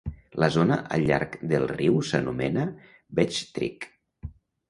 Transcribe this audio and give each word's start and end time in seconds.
La 0.43 0.47
zona 0.53 0.77
al 0.95 1.03
llarg 1.09 1.35
del 1.51 1.67
riu 1.73 2.01
s'anomena 2.09 2.65
Vechtstreek. 3.19 3.87